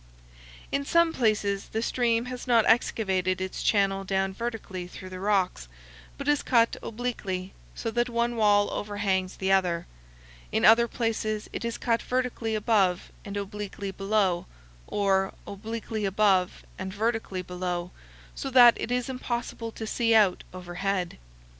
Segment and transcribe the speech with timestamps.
[0.71, 5.67] In some places the stream has not excavated its channel down vertically through the rocks,
[6.17, 9.85] but has cut obliquely, so that one wall overhangs the other.
[10.51, 14.47] In other places it is cut vertically above and obliquely below,
[14.87, 17.91] or obliquely above and vertically below,
[18.33, 21.19] so that it is impossible to see out overhead.